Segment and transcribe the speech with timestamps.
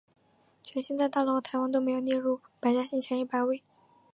[0.63, 3.61] 全姓在大陆和台湾都没有列入百家姓前一百位。